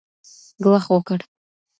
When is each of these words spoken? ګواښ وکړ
ګواښ 0.63 0.85
وکړ 0.93 1.19